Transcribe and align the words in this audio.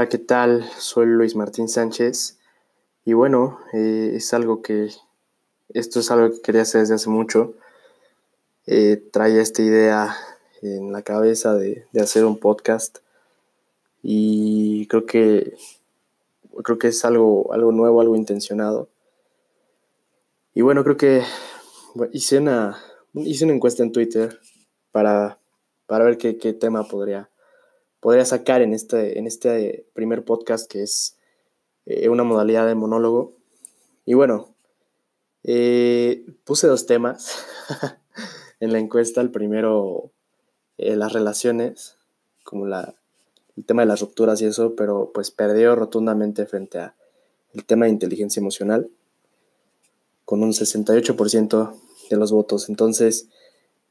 Hola, 0.00 0.08
¿qué 0.08 0.16
tal? 0.16 0.64
Soy 0.78 1.04
Luis 1.04 1.36
Martín 1.36 1.68
Sánchez 1.68 2.38
y 3.04 3.12
bueno, 3.12 3.58
eh, 3.74 4.12
es 4.14 4.32
algo 4.32 4.62
que, 4.62 4.88
esto 5.74 6.00
es 6.00 6.10
algo 6.10 6.30
que 6.30 6.40
quería 6.40 6.62
hacer 6.62 6.80
desde 6.80 6.94
hace 6.94 7.10
mucho. 7.10 7.52
Eh, 8.64 8.96
traía 9.12 9.42
esta 9.42 9.60
idea 9.60 10.16
en 10.62 10.90
la 10.90 11.02
cabeza 11.02 11.54
de, 11.54 11.84
hacer 12.00 12.24
un 12.24 12.38
podcast 12.38 13.00
y 14.02 14.86
creo 14.86 15.04
que, 15.04 15.54
creo 16.64 16.78
que 16.78 16.88
es 16.88 17.04
algo, 17.04 17.52
algo 17.52 17.70
nuevo, 17.70 18.00
algo 18.00 18.16
intencionado. 18.16 18.88
Y 20.54 20.62
bueno, 20.62 20.82
creo 20.82 20.96
que 20.96 21.24
hice, 22.12 22.38
una, 22.38 22.78
hice 23.12 23.44
una 23.44 23.52
encuesta 23.52 23.82
en 23.82 23.92
Twitter 23.92 24.40
para, 24.92 25.38
para 25.86 26.06
ver 26.06 26.16
qué, 26.16 26.38
qué 26.38 26.54
tema 26.54 26.84
podría 26.84 27.29
podría 28.00 28.24
sacar 28.24 28.62
en 28.62 28.72
este, 28.74 29.18
en 29.18 29.26
este 29.26 29.86
primer 29.92 30.24
podcast 30.24 30.70
que 30.70 30.82
es 30.82 31.16
eh, 31.86 32.08
una 32.08 32.24
modalidad 32.24 32.66
de 32.66 32.74
monólogo. 32.74 33.36
Y 34.06 34.14
bueno, 34.14 34.54
eh, 35.44 36.26
puse 36.44 36.66
dos 36.66 36.86
temas 36.86 37.44
en 38.60 38.72
la 38.72 38.78
encuesta. 38.78 39.20
El 39.20 39.30
primero, 39.30 40.10
eh, 40.78 40.96
las 40.96 41.12
relaciones, 41.12 41.96
como 42.42 42.66
la, 42.66 42.94
el 43.56 43.64
tema 43.64 43.82
de 43.82 43.88
las 43.88 44.00
rupturas 44.00 44.40
y 44.40 44.46
eso, 44.46 44.74
pero 44.74 45.10
pues 45.12 45.30
perdió 45.30 45.76
rotundamente 45.76 46.46
frente 46.46 46.78
a 46.78 46.96
el 47.52 47.64
tema 47.64 47.86
de 47.86 47.92
inteligencia 47.92 48.40
emocional, 48.40 48.88
con 50.24 50.42
un 50.42 50.52
68% 50.52 51.74
de 52.08 52.16
los 52.16 52.30
votos. 52.30 52.68
Entonces, 52.68 53.28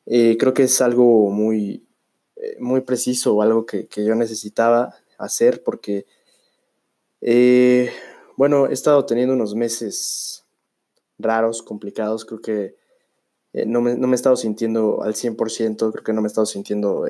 creo 0.05 0.53
que 0.53 0.63
es 0.63 0.79
algo 0.79 1.29
muy, 1.29 1.85
eh, 2.41 2.55
muy 2.59 2.81
preciso 2.81 3.35
o 3.35 3.41
algo 3.41 3.65
que, 3.65 3.87
yo 3.97 4.15
necesitaba 4.15 4.95
hacer 5.17 5.61
porque, 5.61 6.05
eh, 7.19 7.91
bueno, 8.37 8.67
he 8.67 8.73
estado 8.73 9.05
teniendo 9.05 9.33
unos 9.33 9.55
meses 9.55 10.45
raros, 11.17 11.61
complicados, 11.61 12.23
creo 12.23 12.41
que 12.41 12.75
eh, 13.51 13.65
no, 13.65 13.81
me, 13.81 13.91
he 13.91 14.15
estado 14.15 14.37
sintiendo 14.37 15.03
al 15.03 15.15
100%, 15.15 15.91
creo 15.91 16.03
que 16.03 16.13
no 16.13 16.21
me 16.21 16.27
he 16.27 16.29
estado 16.29 16.45
sintiendo 16.45 17.05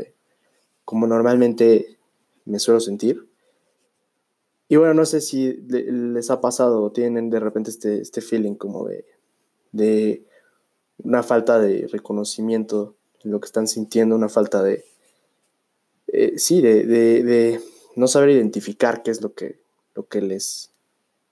como 0.84 1.06
normalmente 1.06 2.00
me 2.46 2.58
suelo 2.58 2.80
sentir. 2.80 3.30
Y 4.68 4.78
bueno, 4.78 4.96
no 4.96 5.06
sé 5.06 5.22
si 5.22 5.54
les 5.54 6.32
ha 6.32 6.42
pasado 6.42 6.82
o 6.82 6.92
tienen 6.92 7.30
de 7.30 7.40
repente 7.40 7.70
este, 7.70 8.02
este 8.02 8.22
feeling 8.22 8.56
como 8.56 8.88
de, 8.88 9.06
de 9.72 10.26
una 11.04 11.22
falta 11.22 11.60
de 11.60 11.88
reconocimiento 11.88 12.96
en 13.24 13.32
lo 13.32 13.40
que 13.40 13.46
están 13.46 13.68
sintiendo, 13.68 14.16
una 14.16 14.30
falta 14.30 14.64
de, 14.64 14.89
eh, 16.12 16.34
sí, 16.38 16.62
de, 16.62 17.62
no 17.96 18.08
saber 18.08 18.30
identificar 18.30 19.04
qué 19.04 19.12
es 19.12 19.22
lo 19.22 19.34
que, 19.34 19.60
lo, 19.94 20.08
que 20.08 20.22
les, 20.22 20.72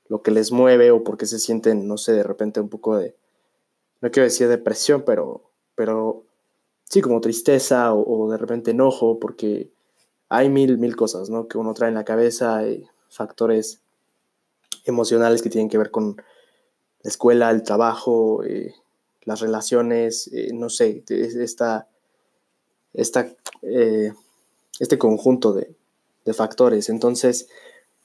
lo 0.08 0.22
que 0.22 0.32
les 0.32 0.52
mueve 0.52 0.92
o 0.92 1.04
por 1.04 1.18
qué 1.18 1.26
se 1.26 1.40
sienten, 1.40 1.88
no 1.88 1.98
sé, 1.98 2.14
de 2.14 2.24
repente 2.24 2.60
un 2.60 2.70
poco 2.70 2.98
de, 2.98 3.16
no 4.02 4.12
quiero 4.12 4.26
decir 4.26 4.48
depresión, 4.48 5.04
pero, 5.06 5.50
pero 5.76 6.24
sí, 6.84 7.02
como 7.02 7.22
tristeza 7.22 7.94
o, 7.94 8.30
de 8.30 8.38
repente 8.38 8.72
enojo, 8.72 9.20
porque 9.20 9.72
hay 10.30 10.50
mil, 10.50 10.78
mil 10.78 10.96
cosas, 10.96 11.30
¿no? 11.30 11.48
Que 11.48 11.58
uno 11.58 11.74
trae 11.74 11.90
en 11.90 11.96
la 11.96 12.06
cabeza, 12.06 12.58
hay 12.58 12.86
factores 13.10 13.82
emocionales 14.86 15.42
que 15.42 15.50
tienen 15.50 15.70
que 15.70 15.78
ver 15.78 15.92
con 15.92 16.18
la 16.18 17.10
escuela, 17.10 17.50
el 17.52 17.64
trabajo, 17.64 18.44
eh, 18.44 18.76
las 19.24 19.40
relaciones, 19.40 20.30
eh, 20.34 20.50
no 20.54 20.70
sé, 20.70 21.04
esta, 21.10 21.88
esta 22.94 23.30
este 24.80 24.98
conjunto 24.98 25.54
de, 25.54 25.76
factores. 26.34 26.90
Entonces, 26.90 27.48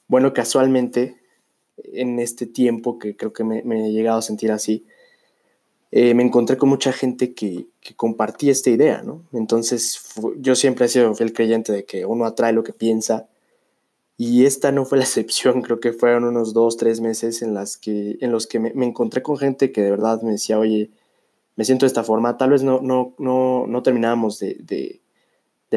bueno, 0.07 0.33
casualmente, 0.33 1.17
en 1.75 2.19
este 2.19 2.45
tiempo 2.45 2.97
que 2.97 3.17
creo 3.17 3.33
que 3.33 3.43
me, 3.43 3.59
he 3.59 3.91
llegado 3.91 4.19
a 4.19 4.21
sentir 4.21 4.53
así, 4.53 4.85
eh, 5.91 6.13
me 6.13 6.23
encontré 6.23 6.55
con 6.55 6.69
mucha 6.69 6.93
gente 6.93 7.33
que, 7.33 7.67
compartía 7.97 8.53
esta 8.53 8.69
idea, 8.69 9.03
¿no? 9.03 9.25
Entonces, 9.33 9.99
yo 10.37 10.55
siempre 10.55 10.85
he 10.85 10.89
sido 10.89 11.13
fiel 11.15 11.33
creyente 11.33 11.73
de 11.73 11.83
que 11.83 12.05
uno 12.05 12.25
atrae 12.25 12.53
lo 12.53 12.63
que 12.63 12.71
piensa, 12.71 13.27
y 14.17 14.45
esta 14.45 14.71
no 14.71 14.85
fue 14.85 14.97
la 14.97 15.03
excepción, 15.05 15.61
creo 15.61 15.81
que 15.81 15.91
fueron 15.91 16.23
unos 16.23 16.53
dos, 16.53 16.77
tres 16.77 17.01
meses 17.01 17.41
en, 17.41 17.53
las 17.53 17.77
que, 17.77 18.17
en 18.21 18.31
los 18.31 18.47
que 18.47 18.59
me, 18.59 18.85
encontré 18.85 19.21
con 19.21 19.37
gente 19.37 19.73
que 19.73 19.81
de 19.81 19.91
verdad 19.91 20.21
me 20.21 20.31
decía, 20.31 20.57
oye, 20.59 20.91
me 21.57 21.65
siento 21.65 21.85
de 21.85 21.87
esta 21.87 22.05
forma, 22.05 22.37
tal 22.37 22.51
vez 22.51 22.63
no, 22.63 22.79
no, 22.81 23.13
no, 23.17 23.67
no 23.67 23.83
terminábamos 23.83 24.39
de, 24.39 24.55
de 24.61 25.02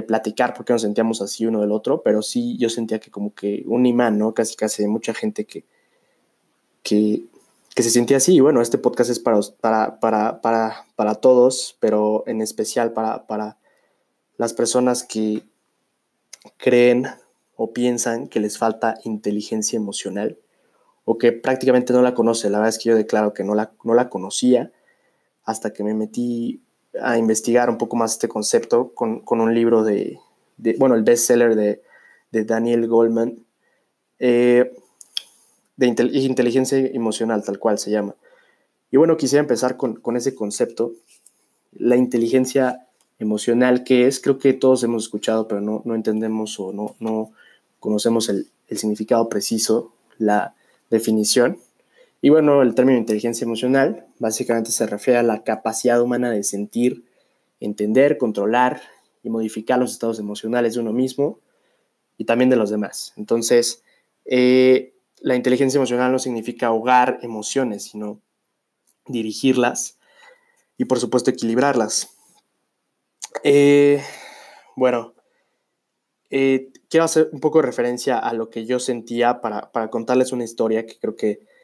platicar 0.03 0.55
porque 0.55 0.73
nos 0.73 0.83
sentíamos 0.83 1.23
así 1.23 1.47
uno 1.47 1.61
del 1.61 1.73
otro, 1.73 2.03
pero 2.03 2.23
sí 2.23 2.57
yo 2.59 2.69
sentía 2.69 2.99
que 2.99 3.11
como 3.11 3.35
que 3.35 3.63
un 3.67 3.87
imán, 3.87 4.19
¿no? 4.19 4.35
Casi 4.35 4.57
casi 4.57 4.83
de 4.83 4.89
mucha 4.89 5.15
gente 5.15 5.47
que, 5.47 5.65
que, 6.83 7.25
se 7.77 7.91
sentía 7.91 8.19
así. 8.19 8.35
Y 8.35 8.41
bueno, 8.41 8.61
este 8.61 8.79
podcast 8.79 9.11
es 9.11 9.19
para, 9.21 9.41
para, 9.61 10.01
para, 10.01 10.41
para, 10.41 10.87
para 10.97 11.15
todos, 11.17 11.77
pero 11.81 12.25
en 12.27 12.41
especial 12.43 12.93
para, 12.93 13.27
para 13.27 13.59
las 14.37 14.53
personas 14.55 15.05
que 15.05 15.43
creen 16.57 17.07
o 17.57 17.73
piensan 17.73 18.29
que 18.29 18.41
les 18.41 18.59
falta 18.59 18.99
inteligencia 19.05 19.77
emocional 19.77 20.39
o 21.05 21.19
que 21.19 21.33
prácticamente 21.33 21.93
no 21.93 22.03
la 22.03 22.15
conoce. 22.15 22.51
La 22.51 22.59
verdad 22.59 22.71
es 22.71 22.79
que 22.79 22.91
yo 22.91 22.97
declaro 22.97 23.33
que 23.33 23.45
no 23.45 23.55
la, 23.55 23.73
no 23.85 23.95
la 23.95 24.09
conocía 24.11 24.73
hasta 25.45 25.73
que 25.73 25.85
me 25.85 25.95
metí 25.95 26.63
a 27.03 27.19
investigar 27.19 27.71
un 27.71 27.79
poco 27.79 27.97
más 27.97 28.13
este 28.13 28.29
concepto 28.29 28.93
con, 28.95 29.23
un 29.29 29.55
libro 29.55 29.85
de, 29.85 30.19
bueno, 30.79 30.95
el 30.95 31.03
bestseller 31.03 31.55
de, 31.55 31.83
de 32.33 32.45
Daniel 32.45 32.87
Goldman, 32.87 33.45
eh, 34.19 34.73
de 35.77 35.87
inteligencia 35.87 36.79
emocional, 36.79 37.45
tal 37.45 37.59
cual 37.59 37.79
se 37.79 37.91
llama. 37.91 38.15
Y 38.91 38.97
bueno, 38.97 39.17
quisiera 39.17 39.43
empezar 39.43 39.77
con, 39.77 40.01
ese 40.17 40.35
concepto, 40.35 40.93
la 41.73 41.97
inteligencia 41.97 42.87
emocional, 43.19 43.85
que 43.85 44.07
es, 44.07 44.21
creo 44.21 44.39
que 44.39 44.53
todos 44.55 44.83
hemos 44.85 45.05
escuchado, 45.05 45.49
pero 45.49 45.61
no, 45.61 45.83
no 45.85 45.95
entendemos 45.95 46.59
o 46.59 46.73
no, 46.73 46.95
no 46.99 47.33
conocemos 47.81 48.29
el, 48.29 48.49
el 48.69 48.79
significado 48.79 49.29
preciso, 49.29 49.93
la 50.19 50.55
definición. 50.91 51.59
Y 52.27 52.29
bueno, 52.29 52.61
el 52.61 52.75
término 52.75 52.99
inteligencia 52.99 53.45
emocional 53.45 54.09
básicamente 54.19 54.73
se 54.73 54.85
refiere 54.85 55.21
a 55.21 55.23
la 55.23 55.45
capacidad 55.45 56.03
humana 56.03 56.29
de 56.29 56.43
sentir, 56.43 57.05
entender, 57.61 58.19
controlar 58.19 58.83
y 59.23 59.31
modificar 59.31 59.79
los 59.79 59.93
estados 59.93 60.19
emocionales 60.19 60.75
de 60.75 60.81
uno 60.81 60.93
mismo 60.93 61.39
y 62.19 62.25
también 62.25 62.51
de 62.51 62.57
los 62.57 62.69
demás. 62.69 63.13
Entonces, 63.17 63.85
eh, 64.25 64.93
la 65.21 65.37
inteligencia 65.37 65.79
emocional 65.79 66.11
no 66.11 66.19
significa 66.19 66.67
ahogar 66.67 67.21
emociones, 67.23 67.85
sino 67.85 68.21
dirigirlas 69.07 70.01
y 70.77 70.87
por 70.87 70.99
supuesto 70.99 71.31
equilibrarlas. 71.31 72.11
Eh, 73.45 74.03
bueno, 74.75 75.15
eh, 76.31 76.73
quiero 76.91 77.05
hacer 77.05 77.29
un 77.31 77.39
poco 77.39 77.61
de 77.61 77.67
referencia 77.67 78.19
a 78.19 78.33
lo 78.33 78.51
que 78.51 78.67
yo 78.67 78.81
sentía 78.81 79.41
para, 79.41 79.71
para 79.71 79.91
contarles 79.91 80.33
una 80.33 80.43
historia 80.43 80.87
que 80.87 80.99
creo 80.99 81.15
que 81.15 81.55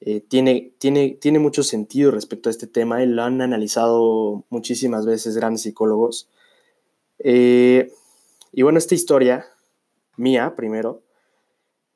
eh, 0.00 0.20
tiene, 0.20 0.72
tiene, 0.78 1.16
tiene 1.20 1.38
mucho 1.38 1.62
sentido 1.62 2.10
respecto 2.10 2.48
a 2.48 2.52
este 2.52 2.66
tema 2.66 3.02
y 3.02 3.06
lo 3.06 3.22
han 3.22 3.40
analizado 3.40 4.44
muchísimas 4.50 5.06
veces 5.06 5.36
grandes 5.36 5.62
psicólogos. 5.62 6.28
Eh, 7.18 7.90
y 8.52 8.62
bueno, 8.62 8.78
esta 8.78 8.94
historia 8.94 9.46
mía, 10.16 10.54
primero, 10.54 11.02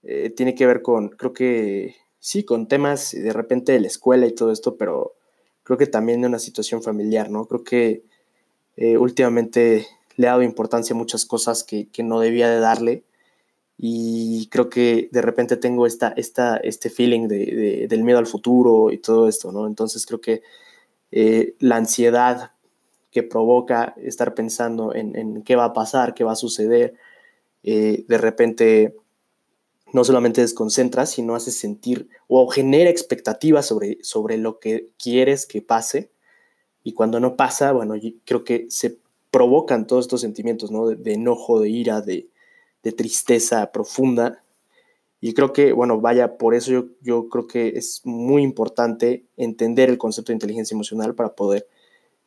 eh, 0.02 0.30
tiene 0.30 0.54
que 0.54 0.66
ver 0.66 0.82
con, 0.82 1.10
creo 1.10 1.34
que 1.34 1.96
sí, 2.18 2.44
con 2.44 2.68
temas 2.68 3.12
de 3.12 3.32
repente 3.32 3.72
de 3.72 3.80
la 3.80 3.88
escuela 3.88 4.26
y 4.26 4.34
todo 4.34 4.50
esto, 4.50 4.76
pero 4.76 5.14
creo 5.62 5.78
que 5.78 5.86
también 5.86 6.22
de 6.22 6.28
una 6.28 6.38
situación 6.38 6.82
familiar, 6.82 7.30
¿no? 7.30 7.46
Creo 7.46 7.64
que 7.64 8.04
últimamente 8.98 9.86
le 10.16 10.26
he 10.26 10.30
dado 10.30 10.42
importancia 10.42 10.94
a 10.94 10.96
muchas 10.96 11.26
cosas 11.26 11.64
que, 11.64 11.88
que 11.88 12.02
no 12.02 12.18
debía 12.18 12.48
de 12.48 12.60
darle 12.60 13.04
y 13.82 14.46
creo 14.48 14.68
que 14.68 15.08
de 15.10 15.22
repente 15.22 15.56
tengo 15.56 15.86
esta, 15.86 16.08
esta, 16.08 16.58
este 16.58 16.90
feeling 16.90 17.28
de, 17.28 17.86
del 17.88 18.04
miedo 18.04 18.18
al 18.18 18.26
futuro 18.26 18.92
y 18.92 18.98
todo 18.98 19.26
esto, 19.26 19.52
¿no? 19.52 19.66
Entonces 19.66 20.04
creo 20.04 20.20
que 20.20 20.42
eh, 21.12 21.54
la 21.60 21.76
ansiedad 21.76 22.52
que 23.10 23.22
provoca 23.22 23.94
estar 23.96 24.34
pensando 24.34 24.94
en, 24.94 25.42
qué 25.44 25.56
va 25.56 25.64
a 25.64 25.72
pasar, 25.72 26.12
qué 26.12 26.24
va 26.24 26.32
a 26.32 26.36
suceder, 26.36 26.92
eh, 27.62 28.04
de 28.06 28.18
repente 28.18 28.96
no 29.94 30.04
solamente 30.04 30.42
desconcentra, 30.42 31.06
sino 31.06 31.34
hace 31.34 31.50
sentir 31.50 32.10
o 32.28 32.48
genera 32.48 32.90
expectativas 32.90 33.64
sobre, 33.64 33.96
sobre 34.02 34.36
lo 34.36 34.60
que 34.60 34.90
quieres 35.02 35.46
que 35.46 35.62
pase. 35.62 36.10
Y 36.84 36.92
cuando 36.92 37.18
no 37.18 37.34
pasa, 37.34 37.72
bueno, 37.72 37.94
creo 38.26 38.44
que 38.44 38.66
se 38.68 38.98
provocan 39.30 39.86
todos 39.86 40.04
estos 40.04 40.20
sentimientos, 40.20 40.70
¿no? 40.70 40.88
de 40.88 41.14
enojo, 41.14 41.60
de 41.60 41.70
ira, 41.70 42.02
de, 42.02 42.29
de 42.82 42.92
tristeza 42.92 43.72
profunda. 43.72 44.42
Y 45.20 45.34
creo 45.34 45.52
que, 45.52 45.72
bueno, 45.72 46.00
vaya, 46.00 46.38
por 46.38 46.54
eso 46.54 46.70
yo, 46.70 46.84
yo 47.02 47.28
creo 47.28 47.46
que 47.46 47.68
es 47.76 48.00
muy 48.04 48.42
importante 48.42 49.24
entender 49.36 49.90
el 49.90 49.98
concepto 49.98 50.32
de 50.32 50.36
inteligencia 50.36 50.74
emocional 50.74 51.14
para 51.14 51.34
poder 51.34 51.68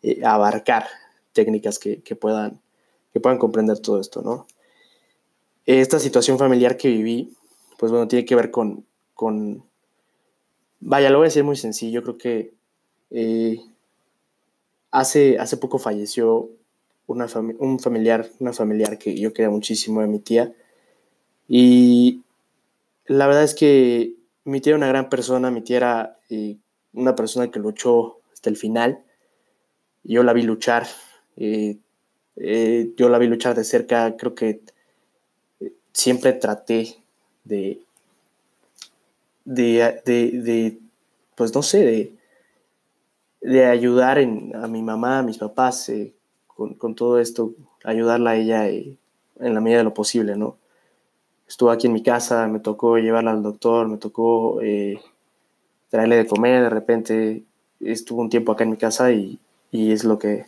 eh, 0.03 0.21
abarcar 0.23 0.85
técnicas 1.33 1.79
que, 1.79 1.97
puedan, 2.15 2.61
que 3.11 3.19
puedan 3.19 3.39
comprender 3.39 3.79
todo 3.79 3.99
esto, 3.99 4.21
¿no? 4.21 4.45
Esta 5.65 5.97
situación 5.97 6.37
familiar 6.37 6.77
que 6.77 6.89
viví 6.89 7.35
pues 7.83 7.91
bueno, 7.91 8.07
tiene 8.07 8.23
que 8.23 8.35
ver 8.35 8.49
con, 8.49 8.85
con, 9.13 9.61
vaya, 10.79 11.09
lo 11.09 11.17
voy 11.17 11.25
a 11.25 11.27
decir 11.27 11.43
muy 11.43 11.57
sencillo, 11.57 12.01
creo 12.01 12.17
que 12.17 12.53
eh, 13.11 13.59
hace, 14.89 15.37
hace 15.37 15.57
poco 15.57 15.79
falleció 15.79 16.49
una 17.07 17.27
un 17.59 17.79
familiar, 17.79 18.29
una 18.39 18.53
familiar 18.53 18.97
que 18.97 19.15
yo 19.15 19.33
quería 19.33 19.49
muchísimo 19.49 20.01
de 20.01 20.07
mi 20.07 20.19
tía, 20.19 20.53
y 21.47 22.21
la 23.05 23.27
verdad 23.27 23.43
es 23.43 23.53
que 23.55 24.13
mi 24.45 24.61
tía 24.61 24.71
era 24.71 24.77
una 24.77 24.87
gran 24.87 25.09
persona, 25.09 25.51
mi 25.51 25.61
tía 25.61 25.77
era 25.77 26.17
eh, 26.29 26.57
una 26.93 27.15
persona 27.15 27.51
que 27.51 27.59
luchó 27.59 28.19
hasta 28.33 28.49
el 28.49 28.57
final, 28.57 29.03
yo 30.03 30.23
la 30.23 30.33
vi 30.33 30.43
luchar, 30.43 30.87
eh, 31.37 31.77
yo 32.97 33.09
la 33.09 33.17
vi 33.17 33.27
luchar 33.27 33.55
de 33.55 33.63
cerca, 33.63 34.15
creo 34.17 34.35
que 34.35 34.61
siempre 35.93 36.33
traté 36.33 36.95
de, 37.43 37.79
de, 39.45 40.77
pues 41.35 41.53
no 41.53 41.61
sé, 41.61 41.85
de, 41.85 42.13
de 43.41 43.65
ayudar 43.65 44.17
a 44.19 44.67
mi 44.67 44.81
mamá, 44.81 45.19
a 45.19 45.23
mis 45.23 45.37
papás 45.37 45.89
eh, 45.89 46.13
con, 46.55 46.95
todo 46.95 47.19
esto, 47.19 47.53
ayudarla 47.83 48.31
a 48.31 48.35
ella 48.35 48.67
eh, 48.69 48.97
en 49.39 49.53
la 49.53 49.61
medida 49.61 49.79
de 49.79 49.83
lo 49.83 49.93
posible, 49.93 50.35
¿no? 50.35 50.57
Estuvo 51.47 51.71
aquí 51.71 51.87
en 51.87 51.93
mi 51.93 52.03
casa, 52.03 52.47
me 52.47 52.59
tocó 52.59 52.97
llevarla 52.97 53.31
al 53.31 53.43
doctor, 53.43 53.87
me 53.87 53.97
tocó 53.97 54.61
eh, 54.61 54.99
traerle 55.89 56.17
de 56.17 56.27
comer, 56.27 56.63
de 56.63 56.69
repente 56.69 57.43
estuvo 57.79 58.21
un 58.21 58.29
tiempo 58.29 58.51
acá 58.51 58.63
en 58.63 58.71
mi 58.71 58.77
casa 58.77 59.11
y, 59.11 59.39
y 59.71 59.91
es 59.91 60.03
lo 60.03 60.17
que, 60.17 60.45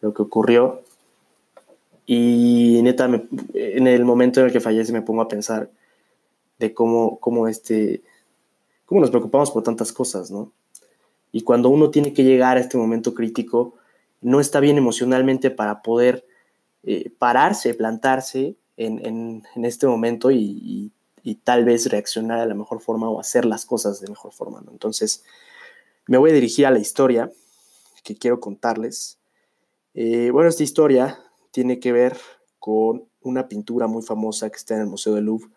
lo 0.00 0.14
que 0.14 0.22
ocurrió. 0.22 0.82
Y 2.06 2.80
neta, 2.82 3.10
en 3.54 3.86
el 3.86 4.04
momento 4.04 4.40
en 4.40 4.46
el 4.46 4.52
que 4.52 4.60
fallece 4.60 4.92
me 4.92 5.02
pongo 5.02 5.22
a 5.22 5.28
pensar 5.28 5.70
de 6.58 6.72
cómo, 6.72 7.18
cómo, 7.18 7.48
este, 7.48 8.02
cómo 8.86 9.00
nos 9.00 9.10
preocupamos 9.10 9.50
por 9.50 9.64
tantas 9.64 9.92
cosas, 9.92 10.30
¿no? 10.30 10.52
Y 11.32 11.42
cuando 11.42 11.68
uno 11.68 11.90
tiene 11.90 12.12
que 12.12 12.24
llegar 12.24 12.56
a 12.56 12.60
este 12.60 12.78
momento 12.78 13.12
crítico, 13.12 13.74
no 14.26 14.40
está 14.40 14.58
bien 14.58 14.76
emocionalmente 14.76 15.52
para 15.52 15.82
poder 15.82 16.26
eh, 16.82 17.10
pararse, 17.16 17.74
plantarse 17.74 18.56
en, 18.76 19.44
este 19.62 19.86
momento 19.86 20.32
y, 20.32 20.92
tal 21.44 21.64
vez 21.64 21.88
reaccionar 21.88 22.40
de 22.40 22.46
la 22.46 22.54
mejor 22.54 22.80
forma 22.80 23.08
o 23.08 23.20
hacer 23.20 23.44
las 23.44 23.64
cosas 23.64 24.00
de 24.00 24.08
mejor 24.08 24.32
forma. 24.32 24.60
Entonces, 24.68 25.22
me 26.08 26.18
voy 26.18 26.30
a 26.30 26.34
dirigir 26.34 26.66
a 26.66 26.72
la 26.72 26.80
historia 26.80 27.30
que 28.02 28.16
quiero 28.16 28.40
contarles. 28.40 29.18
Eh, 29.94 30.30
bueno, 30.32 30.48
esta 30.48 30.64
historia 30.64 31.20
tiene 31.52 31.78
que 31.78 31.92
ver 31.92 32.16
con 32.58 33.04
una 33.20 33.46
pintura 33.46 33.86
muy 33.86 34.02
famosa 34.02 34.50
que 34.50 34.56
está 34.56 34.74
en 34.74 34.80
el 34.80 34.86
Museo 34.88 35.14
del 35.14 35.26
Louvre 35.26 35.50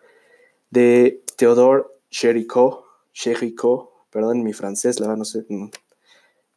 de 0.69 1.23
Theodore 1.37 1.85
Chérico, 2.11 2.85
Chérico, 3.13 4.05
perdón 4.11 4.43
mi 4.43 4.53
francés, 4.53 4.99
la 4.99 5.07
verdad 5.07 5.17
no 5.17 5.25
sé, 5.25 5.45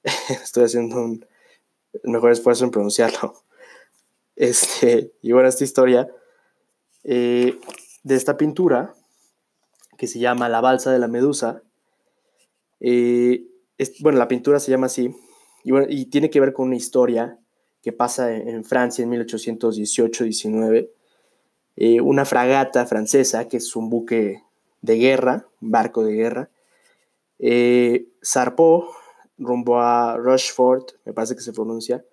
estoy 0.43 0.65
haciendo 0.65 1.03
un 1.03 1.25
mejor 2.05 2.33
esfuerzo 2.33 2.65
en 2.65 2.71
pronunciarlo. 2.71 3.35
Este, 4.35 5.13
y 5.21 5.33
bueno, 5.33 5.47
esta 5.47 5.63
historia 5.63 6.09
eh, 7.05 7.59
de 8.03 8.15
esta 8.15 8.39
pintura, 8.39 8.95
que 9.99 10.07
se 10.07 10.19
llama 10.19 10.49
La 10.49 10.63
Balsa 10.63 10.91
de 10.91 10.99
la 10.99 11.07
Medusa, 11.07 11.63
eh, 12.81 13.45
bueno, 14.01 14.19
la 14.19 14.29
pintura 14.29 14.59
se 14.59 14.71
llama 14.71 14.87
así, 14.87 15.15
y, 15.65 15.71
bueno, 15.71 15.87
y 15.89 16.07
tiene 16.07 16.31
que 16.31 16.41
ver 16.41 16.55
con 16.55 16.69
una 16.69 16.77
historia 16.77 17.39
que 17.83 17.93
pasa 17.93 18.35
en, 18.35 18.65
Francia 18.65 19.03
en 19.03 19.11
1818-19, 19.11 20.89
eh, 21.77 22.01
una 22.01 22.25
fragata 22.25 22.87
francesa, 22.87 23.49
que 23.49 23.59
es 23.59 23.77
un 23.77 23.91
buque 23.91 24.43
de 24.81 24.97
guerra, 24.97 25.47
un 25.61 25.71
barco 25.71 26.05
de 26.05 26.15
guerra, 26.15 26.51
eh, 27.39 28.07
zarpó 28.25 28.89
rumbo 29.45 29.81
a 29.81 30.17
Rochefort, 30.17 30.93
me 31.05 31.13
parece 31.13 31.35
que 31.35 31.43
se 31.43 31.53
pronuncia, 31.53 32.05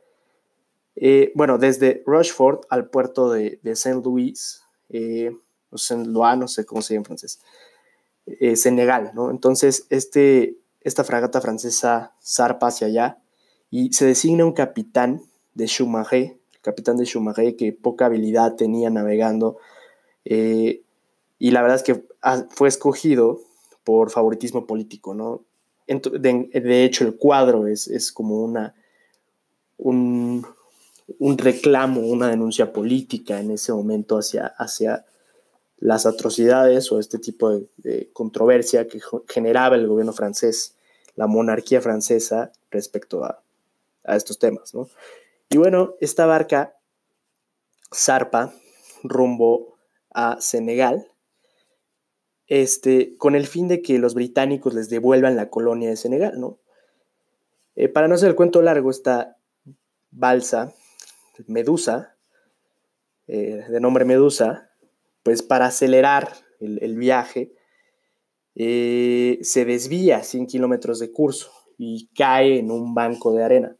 eh, 0.95 1.31
bueno, 1.35 1.57
desde 1.57 2.03
Rochefort 2.05 2.65
al 2.69 2.89
puerto 2.89 3.31
de, 3.31 3.59
Saint-Louis, 3.73 4.63
o 5.69 5.77
Saint-Louis, 5.77 6.37
no 6.37 6.47
sé 6.47 6.65
cómo 6.65 6.81
se 6.81 6.93
llama 6.93 7.01
en 7.01 7.05
francés, 7.05 7.39
Senegal, 8.55 9.11
¿no? 9.13 9.31
Entonces, 9.31 9.87
este, 9.89 10.59
esta 10.81 11.03
fragata 11.03 11.41
francesa 11.41 12.13
zarpa 12.21 12.67
hacia 12.67 12.87
allá 12.87 13.21
y 13.69 13.93
se 13.93 14.05
designa 14.05 14.45
un 14.45 14.53
capitán 14.53 15.21
de 15.53 15.67
Schumacher, 15.67 16.37
capitán 16.61 16.97
de 16.97 17.05
Schumacher, 17.05 17.55
que 17.55 17.73
poca 17.73 18.05
habilidad 18.05 18.55
tenía 18.55 18.89
navegando. 18.89 19.57
Eh, 20.25 20.83
y 21.37 21.51
la 21.51 21.61
verdad 21.61 21.77
es 21.77 21.83
que 21.83 22.05
fue 22.49 22.67
escogido 22.67 23.39
por 23.83 24.09
favoritismo 24.09 24.67
político, 24.67 25.13
¿no? 25.13 25.43
De, 25.89 26.83
hecho, 26.83 27.03
el 27.03 27.15
cuadro 27.15 27.65
es, 27.65 27.87
es 27.87 28.11
como 28.11 28.43
una, 28.43 28.75
un, 29.77 30.45
un, 31.17 31.37
reclamo, 31.37 32.01
una 32.01 32.29
denuncia 32.29 32.71
política 32.71 33.39
en 33.39 33.51
ese 33.51 33.73
momento 33.73 34.17
hacia, 34.17 34.45
hacia 34.45 35.05
las 35.79 36.05
atrocidades 36.05 36.91
o 36.91 36.99
este 36.99 37.17
tipo 37.17 37.49
de, 37.49 37.67
de, 37.77 38.09
controversia 38.13 38.87
que 38.87 39.01
generaba 39.27 39.77
el 39.77 39.87
gobierno 39.87 40.13
francés, 40.13 40.75
la 41.15 41.25
monarquía 41.25 41.81
francesa 41.81 42.51
respecto 42.69 43.23
a, 43.23 43.41
a 44.03 44.15
estos 44.15 44.37
temas, 44.37 44.73
¿no? 44.75 44.89
Y 45.49 45.57
bueno, 45.57 45.95
esta 45.99 46.27
barca 46.27 46.75
zarpa 47.91 48.53
rumbo 49.03 49.77
a 50.13 50.39
Senegal, 50.39 51.07
este, 52.49 53.15
con 53.17 53.35
el 53.35 53.47
fin 53.47 53.67
de 53.67 53.81
que 53.81 53.97
los 53.99 54.13
británicos 54.13 54.73
les 54.73 54.89
devuelvan 54.89 55.37
la 55.37 55.49
colonia 55.49 55.89
de 55.89 55.95
Senegal, 55.95 56.39
¿no? 56.39 56.59
Eh, 57.75 57.87
para 57.87 58.07
no 58.07 58.15
hacer 58.15 58.29
el 58.29 58.35
cuento 58.35 58.61
largo, 58.61 58.91
esta 58.91 59.37
balsa, 60.11 60.73
Medusa, 61.47 62.17
eh, 63.27 63.63
de 63.69 63.79
nombre 63.79 64.03
Medusa, 64.03 64.69
pues 65.23 65.41
para 65.41 65.67
acelerar 65.67 66.33
el, 66.59 66.97
viaje, 66.97 67.53
eh, 68.55 69.39
se 69.41 69.63
desvía 69.63 70.23
100 70.23 70.47
kilómetros 70.47 70.99
de 70.99 71.13
curso 71.13 71.49
y 71.77 72.09
cae 72.13 72.59
en 72.59 72.71
un 72.71 72.93
banco 72.93 73.31
de 73.31 73.43
arena 73.43 73.79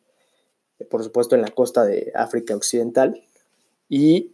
por 0.86 1.04
supuesto 1.04 1.36
en 1.36 1.42
la 1.42 1.50
costa 1.50 1.84
de 1.84 2.12
África 2.16 2.56
Occidental. 2.56 3.22
Y 3.88 4.34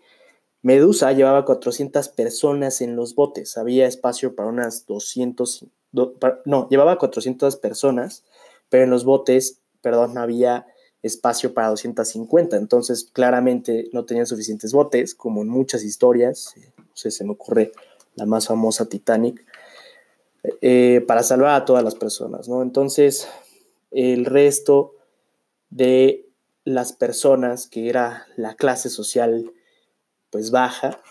Medusa 0.65 1.11
llevaba 1.11 1.45
400 1.45 2.09
personas 2.09 2.81
en 2.81 2.95
los 2.95 3.13
botes, 3.13 3.55
había 3.55 3.85
espacio 3.85 4.35
para 4.35 4.49
unas 4.49 4.87
200, 4.87 5.67
no, 5.91 6.67
llevaba 6.69 6.97
400 6.97 7.57
personas, 7.57 8.23
pero 8.69 8.83
en 8.83 8.89
los 8.89 9.05
botes, 9.05 9.61
perdón, 9.81 10.17
había 10.17 10.65
espacio 11.03 11.53
para 11.53 11.67
250, 11.67 12.57
entonces 12.57 13.07
claramente 13.13 13.89
no 13.93 14.05
tenían 14.05 14.25
suficientes 14.25 14.73
botes, 14.73 15.13
como 15.13 15.43
en 15.43 15.49
muchas 15.49 15.83
historias, 15.83 16.55
no 16.79 16.95
sé, 16.95 17.11
se 17.11 17.23
me 17.25 17.33
ocurre 17.33 17.71
la 18.15 18.25
más 18.25 18.47
famosa 18.47 18.89
Titanic, 18.89 19.45
eh, 20.61 21.05
para 21.07 21.21
salvar 21.21 21.61
a 21.61 21.65
todas 21.65 21.83
las 21.83 21.93
personas, 21.93 22.49
¿no? 22.49 22.63
Entonces, 22.63 23.27
el 23.91 24.25
resto 24.25 24.95
de 25.69 26.27
las 26.63 26.91
personas, 26.91 27.67
que 27.67 27.87
era 27.87 28.25
la 28.35 28.55
clase 28.55 28.89
social 28.89 29.51
pues 30.35 30.51
baja, 30.51 31.01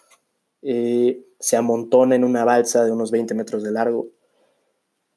eh, 0.60 1.24
se 1.40 1.56
amontona 1.56 2.14
en 2.14 2.24
una 2.24 2.44
balsa 2.44 2.84
de 2.84 2.92
unos 2.92 3.10
20 3.10 3.32
metros 3.32 3.62
de 3.62 3.72
largo, 3.72 4.10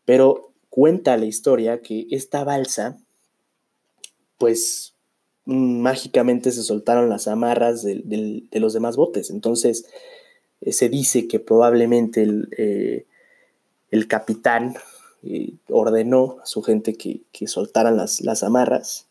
pero 0.05 0.53
cuenta 0.69 1.17
la 1.17 1.25
historia 1.25 1.81
que 1.81 2.07
esta 2.09 2.45
balsa, 2.45 2.97
pues 4.37 4.95
mágicamente 5.43 6.53
se 6.53 6.63
soltaron 6.63 7.09
las 7.09 7.27
amarras 7.27 7.83
de, 7.83 8.47
los 8.53 8.71
demás 8.71 8.95
botes, 8.95 9.29
entonces 9.29 9.85
eh, 10.61 10.71
se 10.71 10.87
dice 10.87 11.27
que 11.27 11.41
probablemente 11.41 12.23
el, 12.23 12.47
eh, 12.57 13.07
el 13.91 14.07
capitán 14.07 14.77
ordenó 15.69 16.37
a 16.41 16.45
su 16.45 16.61
gente 16.63 16.95
que, 16.95 17.25
soltaran 17.45 17.97
las, 17.97 18.21
las 18.21 18.41
amarras 18.41 19.07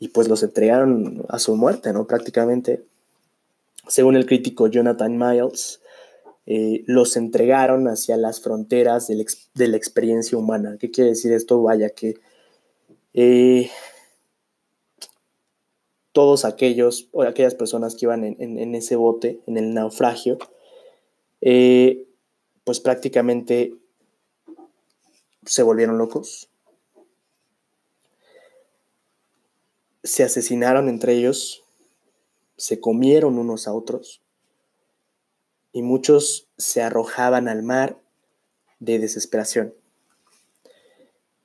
y 0.00 0.08
pues 0.08 0.26
los 0.26 0.42
entregaron 0.42 1.24
a 1.28 1.38
su 1.38 1.54
muerte, 1.54 1.92
¿no? 1.92 2.08
Prácticamente. 2.08 2.82
Según 3.88 4.16
el 4.16 4.26
crítico 4.26 4.66
Jonathan 4.68 5.16
Miles, 5.16 5.80
eh, 6.46 6.84
los 6.86 7.16
entregaron 7.16 7.88
hacia 7.88 8.16
las 8.16 8.40
fronteras 8.40 9.08
de 9.08 9.68
la 9.68 9.76
experiencia 9.76 10.38
humana. 10.38 10.76
¿Qué 10.78 10.90
quiere 10.90 11.10
decir 11.10 11.32
esto? 11.32 11.62
Vaya 11.62 11.90
que 11.90 12.14
eh, 13.14 13.70
todos 16.12 16.44
aquellos 16.44 17.08
o 17.12 17.24
aquellas 17.24 17.54
personas 17.54 17.94
que 17.94 18.06
iban 18.06 18.24
en, 18.24 18.74
ese 18.74 18.96
bote, 18.96 19.40
en 19.46 19.58
el 19.58 19.74
naufragio, 19.74 20.38
eh, 21.40 22.06
pues 22.64 22.80
prácticamente 22.80 23.74
se 25.44 25.62
volvieron 25.62 25.98
locos, 25.98 26.48
se 30.02 30.24
asesinaron 30.24 30.88
entre 30.88 31.14
ellos, 31.14 31.65
se 32.56 32.80
comieron 32.80 33.38
unos 33.38 33.68
a 33.68 33.72
otros 33.72 34.22
y 35.72 35.82
muchos 35.82 36.48
se 36.56 36.82
arrojaban 36.82 37.48
al 37.48 37.62
mar 37.62 37.98
de 38.78 38.98
desesperación. 38.98 39.74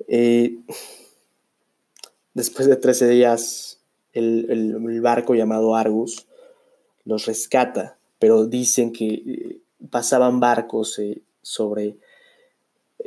Eh, 0.07 0.57
después 2.33 2.67
de 2.67 2.75
13 2.77 3.09
días, 3.09 3.81
el, 4.13 5.01
barco 5.01 5.35
llamado 5.35 5.75
Argus 5.75 6.27
los 7.03 7.25
rescata, 7.25 7.97
pero 8.19 8.45
dicen 8.45 8.93
que 8.93 9.05
eh, 9.07 9.61
pasaban 9.89 10.39
barcos 10.39 10.97
eh, 10.99 11.21
sobre, 11.41 11.97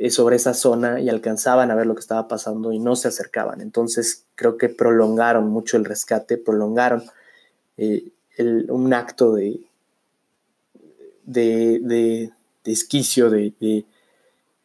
sobre 0.09 0.35
esa 0.35 0.53
zona 0.53 0.99
y 0.99 1.09
alcanzaban 1.09 1.71
a 1.71 1.75
ver 1.75 1.87
lo 1.87 1.95
que 1.95 2.01
estaba 2.01 2.27
pasando 2.27 2.71
y 2.71 2.79
no 2.79 2.95
se 2.95 3.07
acercaban. 3.07 3.61
Entonces 3.61 4.25
creo 4.35 4.57
que 4.57 4.69
prolongaron 4.69 5.47
mucho 5.47 5.77
el 5.77 5.85
rescate, 5.85 6.37
prolongaron 6.37 7.03
un 7.77 8.93
acto 8.93 9.33
de, 9.33 9.59
de, 11.23 11.79
de, 11.81 12.31
esquicio, 12.65 13.29
de, 13.29 13.85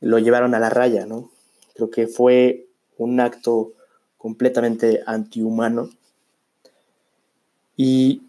lo 0.00 0.18
llevaron 0.18 0.54
a 0.54 0.60
la 0.60 0.70
raya, 0.70 1.06
¿no? 1.06 1.30
Creo 1.74 1.90
que 1.90 2.06
fue 2.06 2.66
un 2.98 3.20
acto 3.20 3.72
completamente 4.18 5.02
antihumano. 5.06 5.90
Y 7.76 8.22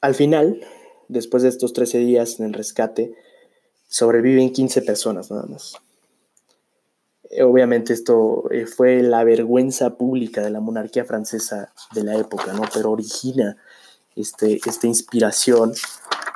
al 0.00 0.14
final, 0.14 0.60
después 1.08 1.42
de 1.42 1.48
estos 1.48 1.72
13 1.72 1.98
días 1.98 2.40
en 2.40 2.46
el 2.46 2.52
rescate, 2.52 3.14
sobreviven 3.88 4.52
15 4.52 4.82
personas 4.82 5.30
nada 5.30 5.46
más. 5.46 5.76
Eh, 7.34 7.42
obviamente 7.42 7.92
esto 7.92 8.48
eh, 8.52 8.64
fue 8.64 9.02
la 9.02 9.24
vergüenza 9.24 9.96
pública 9.96 10.40
de 10.40 10.50
la 10.50 10.60
monarquía 10.60 11.04
francesa 11.04 11.72
de 11.92 12.04
la 12.04 12.14
época, 12.16 12.52
¿no? 12.52 12.62
Pero 12.72 12.92
origina 12.92 13.56
este, 14.14 14.60
esta 14.64 14.86
inspiración 14.86 15.72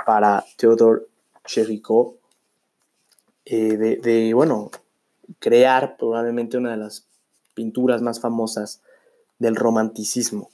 para 0.04 0.44
Theodore 0.56 1.02
Chéricot 1.44 2.16
eh, 3.44 3.76
de, 3.76 4.34
bueno, 4.34 4.72
crear 5.38 5.96
probablemente 5.96 6.56
una 6.56 6.72
de 6.72 6.78
las 6.78 7.06
pinturas 7.54 8.02
más 8.02 8.18
famosas 8.18 8.82
del 9.38 9.54
romanticismo. 9.54 10.50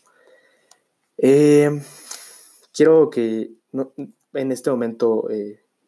Quiero 1.17 3.09
que 3.09 3.53
en 4.35 4.53
este 4.53 4.71
momento, 4.71 5.27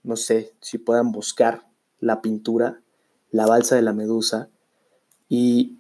no 0.03 0.17
sé 0.17 0.55
si 0.61 0.79
puedan 0.79 1.13
buscar 1.13 1.67
la 2.01 2.23
pintura, 2.23 2.81
la 3.37 3.47
balsa 3.47 3.77
de 3.77 3.83
la 3.83 3.93
medusa, 3.93 4.49
y 5.29 5.79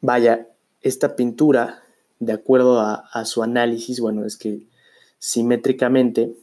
vaya, 0.00 0.48
esta 0.80 1.16
pintura, 1.16 1.82
de 2.18 2.32
acuerdo 2.32 2.80
a, 2.80 3.24
su 3.24 3.42
análisis, 3.42 4.00
bueno, 4.00 4.24
es 4.24 4.36
que 4.36 4.66
simétricamente 5.18 6.34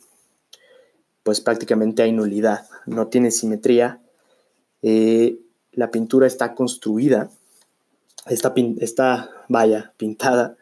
pues 1.23 1.41
prácticamente 1.41 2.03
hay 2.03 2.11
nulidad, 2.11 2.67
no 2.85 3.07
tiene 3.07 3.31
simetría. 3.31 3.99
Eh, 4.83 5.39
la 5.71 5.89
pintura 5.89 6.27
está 6.27 6.53
construida, 6.53 7.31
está, 8.27 8.53
está 8.79 9.31
vaya, 9.49 9.93
pintada 9.97 10.55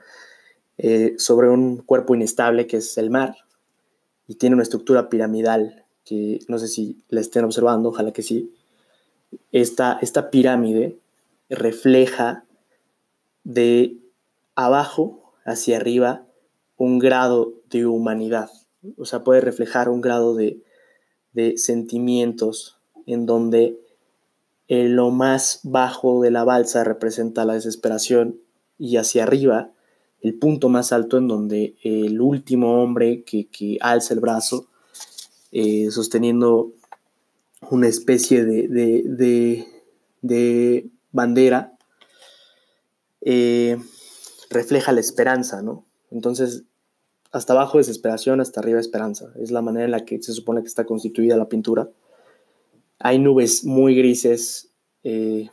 eh, 0.77 1.15
sobre 1.17 1.49
un 1.49 1.77
cuerpo 1.77 2.15
inestable 2.15 2.65
que 2.65 2.77
es 2.77 2.97
el 2.97 3.09
mar 3.09 3.35
y 4.25 4.35
tiene 4.35 4.55
una 4.55 4.63
estructura 4.63 5.09
piramidal 5.09 5.83
que 6.05 6.39
no 6.47 6.57
sé 6.57 6.69
si 6.69 7.03
la 7.09 7.19
estén 7.19 7.43
observando, 7.43 7.89
ojalá 7.89 8.13
que 8.13 8.21
sí. 8.21 8.53
Esta, 9.51 9.99
esta 10.01 10.29
pirámide 10.29 10.97
refleja 11.49 12.45
de 13.43 13.97
abajo 14.55 15.33
hacia 15.45 15.77
arriba 15.77 16.25
un 16.77 16.99
grado 16.99 17.53
de 17.69 17.85
humanidad. 17.85 18.49
O 18.97 19.05
sea, 19.05 19.23
puede 19.23 19.41
reflejar 19.41 19.89
un 19.89 20.01
grado 20.01 20.35
de, 20.35 20.61
sentimientos 21.57 22.77
en 23.07 23.25
donde 23.25 23.79
lo 24.67 25.11
más 25.11 25.61
bajo 25.63 26.21
de 26.21 26.31
la 26.31 26.43
balsa 26.43 26.83
representa 26.83 27.45
la 27.45 27.53
desesperación 27.53 28.39
y 28.77 28.97
hacia 28.97 29.23
arriba 29.23 29.71
el 30.21 30.35
punto 30.35 30.69
más 30.69 30.93
alto 30.93 31.17
en 31.17 31.27
donde 31.27 31.75
el 31.83 32.21
último 32.21 32.81
hombre 32.81 33.23
que, 33.23 33.77
alza 33.81 34.13
el 34.13 34.19
brazo 34.19 34.67
eh, 35.51 35.89
sosteniendo 35.91 36.71
una 37.71 37.87
especie 37.87 38.43
de, 38.45 39.71
bandera 41.11 41.73
eh, 43.21 43.77
refleja 44.49 44.91
la 44.91 44.99
esperanza, 44.99 45.61
¿no? 45.61 45.85
Entonces 46.11 46.63
hasta 47.33 47.53
abajo 47.53 47.79
desesperación, 47.79 48.39
hasta 48.39 48.61
arriba 48.61 48.79
esperanza. 48.79 49.33
Es 49.39 49.49
la 49.49 49.63
manera 49.63 49.85
en 49.85 49.91
la 49.91 50.05
que 50.05 50.21
se 50.21 50.33
supone 50.33 50.61
que 50.61 50.67
está 50.67 50.85
constituida 50.85 51.35
la 51.35 51.49
pintura. 51.49 51.89
Hay 52.99 53.17
nubes 53.17 53.65
muy 53.65 53.95
grises 53.95 54.69
eh, 55.03 55.49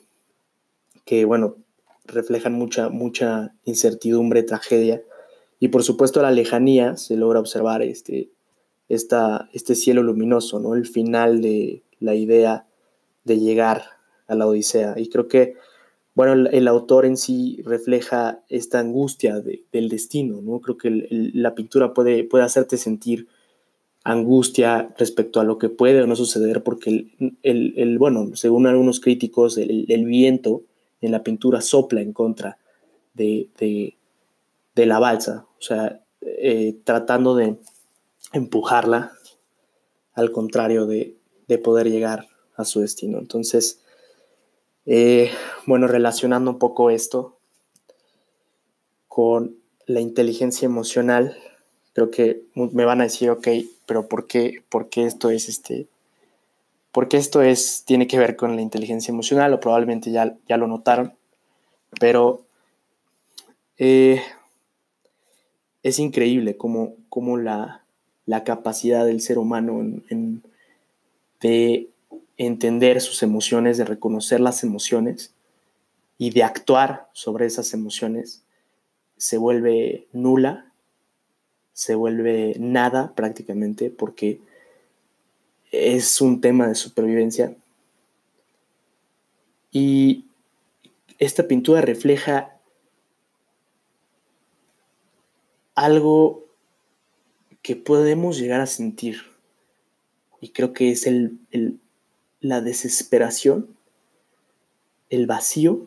que, 1.07 1.25
bueno, 1.25 1.57
reflejan 2.05 2.53
mucha, 2.53 2.91
mucha 2.91 3.55
incertidumbre, 3.65 4.43
tragedia. 4.43 5.03
Y 5.59 5.69
por 5.69 5.83
supuesto 5.83 6.21
a 6.21 6.25
la 6.25 6.31
lejanía 6.33 6.99
se 6.99 7.17
logra 7.17 7.41
observar 7.41 7.81
este, 7.81 8.31
este 8.91 9.75
cielo 9.75 10.03
luminoso, 10.03 10.61
¿no? 10.61 10.75
El 10.75 10.87
final 10.87 11.41
de 11.41 11.83
la 12.01 12.15
idea 12.15 12.67
de 13.25 13.39
llegar 13.39 13.85
a 14.27 14.35
la 14.35 14.47
Odisea. 14.47 14.95
Y 14.97 15.09
creo 15.09 15.29
que 15.29 15.55
bueno, 16.15 16.51
el, 16.51 16.69
autor 16.69 17.07
en 17.07 17.17
sí 17.17 17.63
refleja 17.65 18.43
esta 18.49 18.81
angustia 18.81 19.41
del 19.41 19.89
destino, 19.89 20.43
¿no? 20.43 20.61
Creo 20.61 20.77
que 20.77 21.07
la 21.11 21.55
pintura 21.55 21.95
puede, 21.95 22.25
puede 22.25 22.45
hacerte 22.45 22.77
sentir 22.77 23.29
angustia 24.03 24.93
respecto 24.99 25.41
a 25.41 25.45
lo 25.45 25.59
que 25.59 25.69
puede 25.69 26.03
o 26.03 26.07
no 26.07 26.17
suceder, 26.17 26.63
porque 26.63 27.07
el, 27.43 27.99
bueno, 27.99 28.35
según 28.35 28.67
algunos 28.67 29.01
críticos, 29.01 29.57
el, 29.57 30.05
viento 30.05 30.63
en 31.01 31.13
la 31.13 31.23
pintura 31.23 31.61
sopla 31.61 32.01
en 32.01 32.13
contra 32.13 32.59
de, 33.15 33.97
la 34.75 34.99
balsa, 34.99 35.47
o 35.59 35.63
sea, 35.63 36.03
eh, 36.23 36.77
tratando 36.85 37.37
de 37.37 37.57
empujarla 38.33 39.13
al 40.15 40.33
contrario 40.33 40.87
de, 40.87 41.17
de 41.51 41.59
poder 41.59 41.91
llegar 41.91 42.29
a 42.55 42.65
su 42.65 42.81
destino. 42.81 43.19
Entonces, 43.19 43.81
eh, 44.87 45.33
bueno, 45.67 45.89
relacionando 45.89 46.53
un 46.53 46.59
poco 46.59 46.91
esto 46.91 47.37
con 49.09 49.57
la 49.87 50.01
inteligencia 50.01 50.67
emocional, 50.67 51.37
creo 51.93 52.13
que 52.13 52.45
me 52.55 52.85
van 52.85 53.01
a 53.01 53.05
decir, 53.05 53.31
ok, 53.31 53.49
pero 53.85 54.09
¿por 54.09 54.29
qué, 54.29 54.63
por 54.69 54.89
qué 54.89 55.07
esto 55.07 55.31
es 55.31 55.49
este? 55.49 55.89
Porque 56.93 57.17
esto 57.17 57.43
es, 57.43 57.83
tiene 57.85 58.07
que 58.07 58.19
ver 58.19 58.37
con 58.37 58.55
la 58.55 58.63
inteligencia 58.63 59.11
emocional, 59.11 59.53
o 59.53 59.59
probablemente 59.59 60.13
ya, 60.13 60.37
ya 60.49 60.57
lo 60.57 60.69
notaron, 60.69 61.15
pero 61.99 62.43
eh, 63.77 64.23
es 65.83 65.99
increíble 65.99 66.57
cómo, 66.57 66.95
cómo 67.09 67.37
la, 67.37 67.83
la, 68.27 68.45
capacidad 68.45 69.05
del 69.05 69.21
ser 69.21 69.39
humano 69.39 69.81
en, 70.09 70.43
de 71.41 71.89
entender 72.37 73.01
sus 73.01 73.23
emociones, 73.23 73.79
de 73.79 73.85
reconocer 73.85 74.41
las 74.41 74.63
emociones 74.65 75.35
y 76.19 76.31
de 76.31 76.43
actuar 76.43 77.09
sobre 77.13 77.47
esas 77.47 77.73
emociones, 77.75 78.45
se 79.17 79.37
vuelve 79.37 80.07
nula, 80.13 80.73
se 81.73 81.95
vuelve 81.95 82.55
nada 82.59 83.15
prácticamente 83.15 83.91
porque 83.91 84.41
es 85.71 86.21
un 86.21 86.41
tema 86.41 86.67
de 86.69 86.75
supervivencia. 86.75 87.57
Y 89.71 90.27
esta 91.19 91.47
pintura 91.47 91.81
refleja 91.81 92.57
algo 95.75 96.45
que 97.63 97.77
podemos 97.77 98.39
llegar 98.39 98.61
a 98.61 98.67
sentir. 98.67 99.30
Y 100.41 100.51
creo 100.51 100.73
que 100.73 100.91
es 100.91 101.07
el, 101.07 101.39
el, 101.51 101.79
la 102.41 102.61
desesperación, 102.61 103.77
el 105.11 105.27
vacío, 105.27 105.87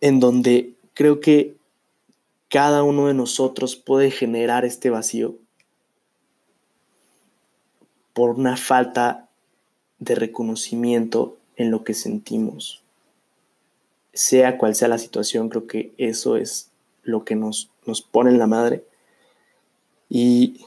en 0.00 0.20
donde 0.20 0.74
creo 0.92 1.20
que 1.20 1.56
cada 2.50 2.82
uno 2.82 3.06
de 3.06 3.14
nosotros 3.14 3.74
puede 3.76 4.10
generar 4.10 4.64
este 4.64 4.90
vacío 4.90 5.36
por 8.12 8.30
una 8.30 8.56
falta 8.56 9.28
de 9.98 10.14
reconocimiento 10.14 11.36
en 11.56 11.70
lo 11.70 11.84
que 11.84 11.94
sentimos. 11.94 12.82
Sea 14.12 14.58
cual 14.58 14.74
sea 14.74 14.88
la 14.88 14.98
situación, 14.98 15.48
creo 15.48 15.66
que 15.66 15.92
eso 15.96 16.36
es 16.36 16.70
lo 17.02 17.24
que 17.24 17.34
nos, 17.34 17.70
nos 17.86 18.02
pone 18.02 18.30
en 18.30 18.38
la 18.38 18.46
madre. 18.46 18.84
Y, 20.08 20.60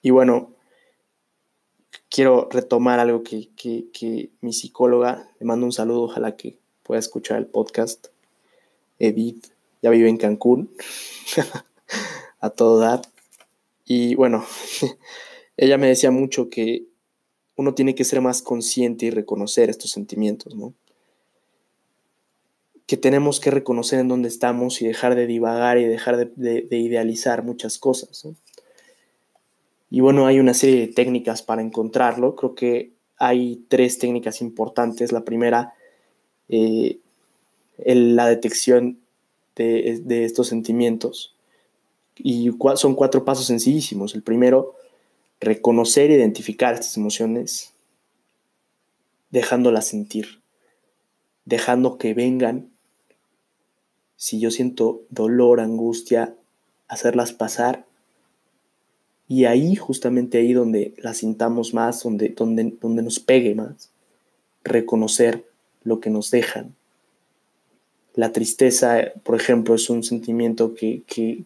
y 0.00 0.10
bueno, 0.10 0.51
quiero 2.12 2.46
retomar 2.50 3.00
algo 3.00 3.22
que, 3.24 4.30
mi 4.42 4.52
psicóloga, 4.52 5.30
le 5.40 5.46
mando 5.46 5.64
un 5.64 5.72
saludo, 5.72 6.02
ojalá 6.02 6.36
que 6.36 6.58
pueda 6.82 7.00
escuchar 7.00 7.38
el 7.38 7.46
podcast. 7.46 8.08
Edith 8.98 9.46
ya 9.80 9.90
vive 9.90 10.08
en 10.08 10.18
Cancún, 10.18 10.70
a 12.40 12.50
todo 12.50 12.78
dar. 12.78 13.00
Y 13.86 14.14
bueno, 14.14 14.44
ella 15.56 15.78
me 15.78 15.88
decía 15.88 16.10
mucho 16.10 16.50
que 16.50 16.86
uno 17.56 17.74
tiene 17.74 17.94
que 17.94 18.04
ser 18.04 18.20
más 18.20 18.42
consciente 18.42 19.06
y 19.06 19.10
reconocer 19.10 19.70
estos 19.70 19.90
sentimientos, 19.90 20.54
¿no? 20.54 20.74
Que 22.86 22.98
tenemos 22.98 23.40
que 23.40 23.50
reconocer 23.50 24.00
en 24.00 24.08
dónde 24.08 24.28
estamos 24.28 24.82
y 24.82 24.86
dejar 24.86 25.14
de 25.14 25.26
divagar 25.26 25.78
y 25.78 25.84
dejar 25.86 26.30
de, 26.34 26.76
idealizar 26.76 27.42
muchas 27.42 27.78
cosas. 27.78 28.26
Y 29.94 30.00
bueno, 30.00 30.24
hay 30.24 30.40
una 30.40 30.54
serie 30.54 30.80
de 30.80 30.88
técnicas 30.90 31.42
para 31.42 31.60
encontrarlo. 31.60 32.34
Creo 32.34 32.54
que 32.54 32.94
hay 33.18 33.62
tres 33.68 33.98
técnicas 33.98 34.40
importantes. 34.40 35.12
La 35.12 35.22
primera, 35.22 35.74
eh, 36.48 36.98
la 37.76 38.26
detección 38.26 39.00
de, 39.54 40.00
de, 40.02 40.24
estos 40.24 40.48
sentimientos. 40.48 41.36
Y 42.16 42.50
son 42.76 42.94
cuatro 42.94 43.26
pasos 43.26 43.44
sencillísimos. 43.44 44.14
El 44.14 44.22
primero, 44.22 44.76
reconocer 45.40 46.10
e 46.10 46.14
identificar 46.14 46.72
estas 46.72 46.96
emociones, 46.96 47.74
dejándolas 49.28 49.88
sentir, 49.88 50.40
dejando 51.44 51.98
que 51.98 52.14
vengan. 52.14 52.70
Si 54.16 54.40
yo 54.40 54.50
siento 54.50 55.02
dolor, 55.10 55.60
angustia, 55.60 56.34
hacerlas 56.88 57.34
pasar. 57.34 57.84
Y 59.32 59.46
ahí, 59.46 59.76
justamente 59.76 60.36
ahí 60.36 60.52
donde 60.52 60.92
las 60.98 61.16
sintamos 61.16 61.72
más, 61.72 62.02
donde, 62.02 62.28
donde, 62.28 62.74
donde 62.82 63.02
nos 63.02 63.18
pegue 63.18 63.54
más, 63.54 63.88
reconocer 64.62 65.46
lo 65.84 66.00
que 66.00 66.10
nos 66.10 66.30
dejan. 66.30 66.74
La 68.14 68.30
tristeza, 68.32 69.12
por 69.22 69.34
ejemplo, 69.40 69.74
es 69.74 69.88
un 69.88 70.02
sentimiento 70.02 70.74
que, 70.74 71.00
que, 71.06 71.44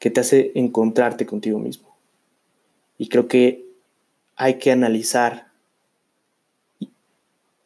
que 0.00 0.10
te 0.10 0.20
hace 0.20 0.50
encontrarte 0.56 1.24
contigo 1.24 1.60
mismo 1.60 1.94
y 2.98 3.08
creo 3.08 3.28
que 3.28 3.66
hay 4.34 4.58
que 4.58 4.72
analizar. 4.72 5.46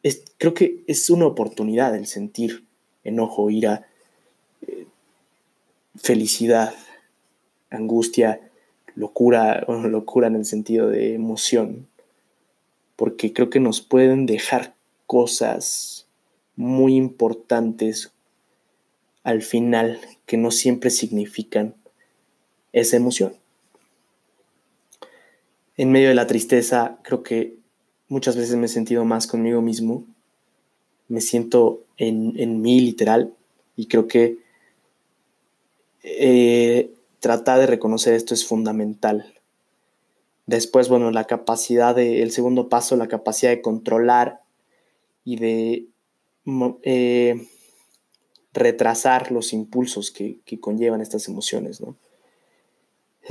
Es, 0.03 0.23
creo 0.37 0.53
que 0.53 0.83
es 0.85 1.09
una 1.09 1.25
oportunidad 1.25 1.95
el 1.95 2.05
sentir 2.05 2.63
enojo, 3.03 3.49
ira, 3.49 3.87
eh, 4.67 4.85
felicidad, 5.95 6.75
angustia, 7.71 8.46
locura, 8.97 9.63
bueno, 9.67 9.87
locura 9.89 10.27
en 10.27 10.35
el 10.35 10.45
sentido 10.45 10.89
de 10.89 11.13
emoción, 11.13 11.87
porque 12.95 13.31
creo 13.31 13.49
que 13.49 13.59
nos 13.59 13.81
pueden 13.81 14.25
dejar 14.25 14.73
cosas 15.05 16.07
muy 16.55 16.95
importantes 16.95 18.11
al 19.23 19.41
final 19.41 19.99
que 20.25 20.37
no 20.37 20.51
siempre 20.51 20.89
significan 20.89 21.75
esa 22.73 22.97
emoción 22.97 23.33
en 25.77 25.91
medio 25.91 26.09
de 26.09 26.15
la 26.15 26.27
tristeza, 26.27 26.97
creo 27.03 27.23
que 27.23 27.55
muchas 28.09 28.35
veces 28.35 28.55
me 28.55 28.65
he 28.65 28.69
sentido 28.69 29.05
más 29.05 29.27
conmigo 29.27 29.61
mismo. 29.61 30.03
Me 31.07 31.21
siento 31.21 31.83
en, 31.97 32.61
mí 32.61 32.79
literal 32.81 33.33
y 33.75 33.85
creo 33.85 34.07
que 34.07 34.39
eh, 36.03 36.91
tratar 37.19 37.59
de 37.59 37.67
reconocer 37.67 38.13
esto 38.13 38.33
es 38.33 38.45
fundamental. 38.45 39.33
Después, 40.45 40.87
bueno, 40.87 41.11
la 41.11 41.25
capacidad 41.25 41.95
de, 41.95 42.21
el 42.21 42.31
segundo 42.31 42.69
paso, 42.69 42.95
la 42.95 43.07
capacidad 43.07 43.51
de 43.51 43.61
controlar 43.61 44.41
y 45.25 45.35
de 45.35 45.87
eh, 46.83 47.45
retrasar 48.53 49.31
los 49.31 49.51
impulsos 49.51 50.09
que, 50.09 50.39
conllevan 50.61 51.01
estas 51.01 51.27
emociones, 51.27 51.81
¿no? 51.81 51.95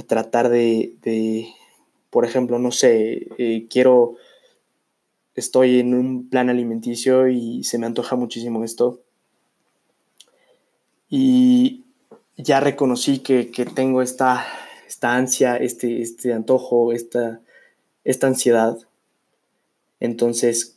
tratar 0.07 0.51
de, 0.51 1.49
por 2.11 2.27
ejemplo, 2.27 2.59
no 2.59 2.71
sé, 2.71 3.29
eh, 3.39 3.67
quiero, 3.71 4.17
estoy 5.35 5.81
en 5.81 5.95
un 5.95 6.29
plan 6.29 6.51
alimenticio 6.51 7.29
y 7.29 7.65
se 7.65 7.79
me 7.79 7.87
antoja 7.87 8.15
muchísimo 8.15 8.63
esto. 8.63 9.01
Y 11.09 11.86
ya 12.37 12.61
reconocí 12.61 13.21
que, 13.21 13.45
tengo 13.75 14.03
esta, 14.03 14.47
esta 14.87 15.15
ansia, 15.15 15.57
este, 15.57 16.03
este 16.03 16.33
antojo, 16.33 16.93
esta, 16.93 17.41
esta 18.05 18.27
ansiedad. 18.27 18.79
Entonces, 20.01 20.77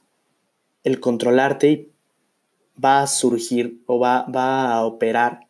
el 0.84 1.00
controlarte 1.00 1.90
va 2.84 3.02
a 3.02 3.08
surgir 3.08 3.82
o 3.86 4.00
va, 4.00 4.24
va 4.24 4.74
a 4.74 4.86
operar, 4.86 5.48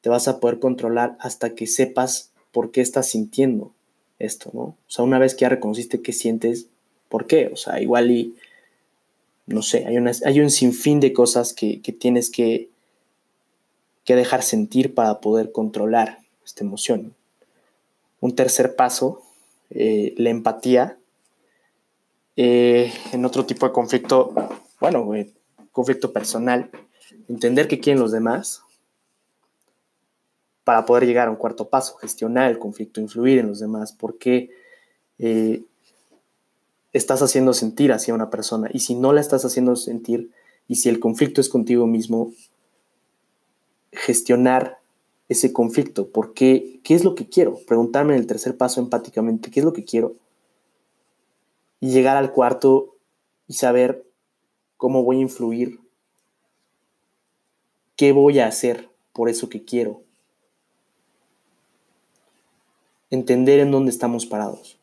te 0.00 0.10
vas 0.10 0.28
a 0.28 0.40
poder 0.40 0.58
controlar 0.58 1.16
hasta 1.20 1.54
que 1.54 1.66
sepas 1.66 2.32
por 2.52 2.70
qué 2.70 2.80
estás 2.80 3.08
sintiendo 3.08 3.72
esto, 4.18 4.50
¿no? 4.52 4.60
O 4.60 4.76
sea, 4.88 5.04
una 5.04 5.18
vez 5.18 5.34
que 5.34 5.42
ya 5.42 5.48
reconociste 5.48 6.02
qué 6.02 6.12
sientes, 6.12 6.66
¿por 7.08 7.26
qué? 7.26 7.50
O 7.52 7.56
sea, 7.56 7.80
igual 7.80 8.10
y, 8.10 8.34
no 9.46 9.62
sé, 9.62 9.86
hay, 9.86 9.96
hay 9.96 10.40
un 10.40 10.50
sinfín 10.50 11.00
de 11.00 11.12
cosas 11.12 11.52
que, 11.52 11.80
tienes 11.98 12.30
que, 12.30 12.68
que 14.08 14.16
dejar 14.16 14.42
sentir 14.42 14.94
para 14.94 15.20
poder 15.20 15.52
controlar 15.52 16.20
esta 16.42 16.64
emoción. 16.64 17.14
Un 18.20 18.34
tercer 18.34 18.74
paso, 18.74 19.20
eh, 19.68 20.14
la 20.16 20.30
empatía. 20.30 20.96
Eh, 22.34 22.90
en 23.12 23.26
otro 23.26 23.44
tipo 23.44 23.66
de 23.66 23.72
conflicto, 23.72 24.32
bueno, 24.80 25.06
conflicto 25.72 26.10
personal, 26.10 26.70
entender 27.28 27.68
qué 27.68 27.80
quieren 27.80 28.00
los 28.00 28.10
demás, 28.10 28.62
para 30.64 30.86
poder 30.86 31.04
llegar 31.04 31.28
a 31.28 31.30
un 31.30 31.36
cuarto 31.36 31.68
paso, 31.68 31.96
gestionar 31.96 32.50
el 32.50 32.58
conflicto, 32.58 33.02
influir 33.02 33.40
en 33.40 33.48
los 33.48 33.60
demás, 33.60 33.92
porque 33.92 34.48
eh, 35.18 35.64
estás 36.94 37.20
haciendo 37.20 37.52
sentir 37.52 37.92
hacia 37.92 38.14
una 38.14 38.30
persona 38.30 38.70
y 38.72 38.78
si 38.78 38.94
no 38.94 39.12
la 39.12 39.20
estás 39.20 39.44
haciendo 39.44 39.76
sentir 39.76 40.30
y 40.66 40.76
si 40.76 40.88
el 40.88 40.98
conflicto 40.98 41.42
es 41.42 41.50
contigo 41.50 41.86
mismo, 41.86 42.32
gestionar 43.98 44.78
ese 45.28 45.52
conflicto, 45.52 46.08
porque 46.08 46.80
¿qué 46.84 46.94
es 46.94 47.04
lo 47.04 47.14
que 47.14 47.28
quiero? 47.28 47.58
Preguntarme 47.66 48.14
en 48.14 48.20
el 48.20 48.26
tercer 48.26 48.56
paso 48.56 48.80
empáticamente, 48.80 49.50
¿qué 49.50 49.60
es 49.60 49.64
lo 49.64 49.72
que 49.72 49.84
quiero? 49.84 50.14
Y 51.80 51.90
llegar 51.90 52.16
al 52.16 52.32
cuarto 52.32 52.96
y 53.46 53.54
saber 53.54 54.06
cómo 54.76 55.02
voy 55.02 55.18
a 55.18 55.22
influir, 55.22 55.80
qué 57.96 58.12
voy 58.12 58.38
a 58.38 58.46
hacer 58.46 58.88
por 59.12 59.28
eso 59.28 59.48
que 59.48 59.64
quiero, 59.64 60.00
entender 63.10 63.58
en 63.58 63.70
dónde 63.70 63.90
estamos 63.90 64.26
parados, 64.26 64.78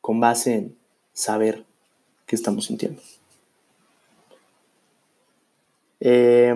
con 0.00 0.20
base 0.20 0.54
en 0.54 0.76
saber 1.12 1.64
qué 2.26 2.36
estamos 2.36 2.66
sintiendo. 2.66 3.02
Eh, 6.00 6.54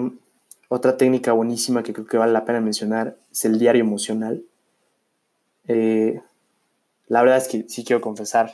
otra 0.75 0.97
técnica 0.97 1.33
buenísima 1.33 1.85
que 1.85 1.93
creo 1.93 2.07
que 2.07 2.17
vale 2.17 2.33
la 2.33 2.45
pena 2.45 2.61
mencionar 2.61 3.17
es 3.31 3.45
el 3.45 3.61
diario 3.61 3.83
emocional. 3.83 4.43
Eh, 5.69 6.21
la 7.07 7.23
verdad 7.23 7.39
es 7.39 7.47
que 7.47 7.65
sí 7.69 7.85
quiero 7.85 8.01
confesar, 8.01 8.53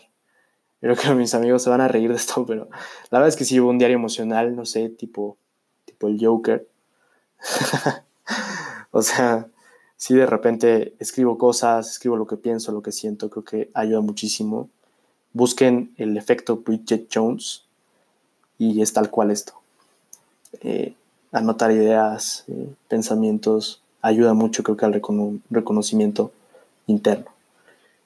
creo 0.81 0.97
que 0.97 1.15
mis 1.15 1.35
amigos 1.35 1.63
se 1.63 1.71
van 1.71 1.81
a 1.81 1.89
reír 1.89 2.11
de 2.11 2.17
esto, 2.17 2.45
pero 2.49 2.69
la 3.11 3.19
verdad 3.19 3.29
es 3.29 3.37
que 3.37 3.47
sí 3.47 3.55
llevo 3.55 3.71
un 3.71 3.79
diario 3.79 3.97
emocional, 3.97 4.55
no 4.55 4.67
sé, 4.67 4.91
tipo, 4.91 5.39
tipo 5.87 6.09
el 6.09 6.19
Joker. 6.23 6.69
o 8.91 9.01
sea, 9.01 9.47
si 9.97 10.15
de 10.15 10.27
repente 10.27 10.95
escribo 10.99 11.39
cosas, 11.39 11.91
escribo 11.91 12.17
lo 12.17 12.27
que 12.27 12.37
pienso, 12.37 12.71
lo 12.71 12.83
que 12.83 12.93
siento, 12.93 13.31
creo 13.31 13.45
que 13.45 13.71
ayuda 13.73 14.03
muchísimo. 14.03 14.69
Busquen 15.33 15.95
el 15.97 16.19
efecto 16.19 16.59
Bridget 16.59 17.09
Jones 17.13 17.65
y 18.59 18.83
es 18.83 18.93
tal 18.93 19.09
cual 19.09 19.31
esto. 19.31 19.55
Eh, 20.61 20.95
anotar 21.33 21.71
ideas, 21.73 22.45
eh, 22.49 22.69
pensamientos, 22.89 23.83
ayuda 24.03 24.35
mucho 24.35 24.63
creo 24.63 24.77
que 24.77 24.87
al 24.87 25.03
reconocimiento 25.51 26.33
interno. 26.87 27.27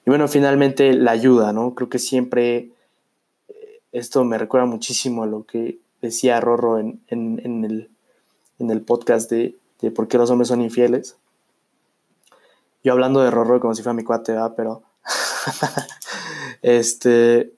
Y 0.07 0.11
bueno, 0.11 0.29
finalmente 0.29 0.93
la 0.93 1.13
ayuda, 1.13 1.53
¿no? 1.53 1.75
Creo 1.75 1.89
que 1.89 1.99
siempre 1.99 2.71
eh, 3.49 3.81
esto 3.93 4.25
me 4.25 4.39
recuerda 4.39 4.67
muchísimo 4.67 5.23
a 5.23 5.27
lo 5.27 5.45
que 5.45 5.79
decía 6.03 6.41
Rorro 6.41 6.79
en, 6.79 7.01
el, 7.09 7.89
en 8.59 8.71
el, 8.71 8.83
podcast 8.83 9.31
de, 9.31 9.57
de 9.81 9.91
por 9.91 10.09
qué 10.09 10.19
los 10.19 10.31
hombres 10.31 10.49
son 10.49 10.61
infieles 10.61 11.17
yo 12.85 12.93
hablando 12.93 13.23
de 13.23 13.31
Rorro 13.31 13.59
como 13.61 13.75
si 13.75 13.83
fuera 13.83 13.95
mi 13.95 14.05
cuate, 14.05 14.37
pero 14.57 14.83
este, 16.63 17.55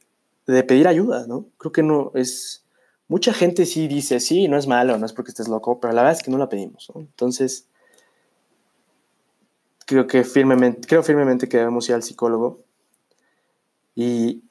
de 0.46 0.62
pedir 0.62 0.86
ayuda, 0.86 1.26
¿no? 1.26 1.46
Creo 1.58 1.72
que 1.72 1.82
no 1.82 2.12
es, 2.14 2.62
mucha 3.08 3.32
gente 3.32 3.66
sí 3.66 3.88
dice, 3.88 4.20
sí, 4.20 4.48
no 4.48 4.56
es 4.56 4.66
malo, 4.66 4.98
no 4.98 5.06
es 5.06 5.12
porque 5.12 5.30
estés 5.30 5.48
loco, 5.48 5.80
pero 5.80 5.92
la 5.92 6.02
verdad 6.02 6.18
es 6.18 6.22
que 6.22 6.30
no 6.30 6.38
la 6.38 6.48
pedimos. 6.48 6.90
Entonces, 6.94 7.68
creo 9.86 10.06
que 10.06 10.24
firmemente, 10.24 10.86
creo 10.86 11.02
firmemente 11.02 11.48
que 11.48 11.58
debemos 11.58 11.88
ir 11.88 11.94
al 11.94 12.02
psicólogo 12.02 12.60
y 13.94 14.42